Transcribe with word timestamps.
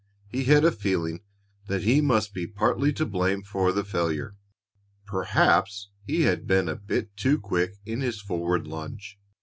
He 0.27 0.45
had 0.45 0.65
a 0.65 0.71
feeling 0.71 1.21
that 1.67 1.83
he 1.83 2.01
must 2.01 2.33
be 2.33 2.47
partly 2.47 2.91
to 2.93 3.05
blame 3.05 3.43
for 3.43 3.71
the 3.71 3.83
failure. 3.83 4.35
Perhaps 5.05 5.91
he 6.07 6.23
had 6.23 6.47
been 6.47 6.67
a 6.67 6.75
bit 6.75 7.15
too 7.15 7.39
quick 7.39 7.75
in 7.85 8.01
his 8.01 8.19
forward 8.19 8.65
lunge. 8.65 9.19